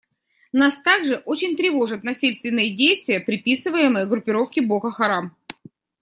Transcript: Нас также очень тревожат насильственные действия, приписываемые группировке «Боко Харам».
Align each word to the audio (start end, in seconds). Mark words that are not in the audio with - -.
Нас 0.51 0.81
также 0.81 1.17
очень 1.27 1.55
тревожат 1.55 2.03
насильственные 2.03 2.73
действия, 2.75 3.19
приписываемые 3.19 4.07
группировке 4.07 4.65
«Боко 4.65 4.89
Харам». 4.89 5.37